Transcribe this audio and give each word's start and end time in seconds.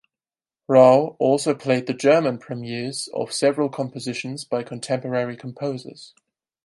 Rauh 0.67 1.15
also 1.19 1.53
played 1.53 1.85
the 1.85 1.93
German 1.93 2.39
premieres 2.39 3.07
of 3.13 3.31
several 3.31 3.69
compositions 3.69 4.43
by 4.43 4.63
contemporary 4.63 5.37
composers. 5.37 6.15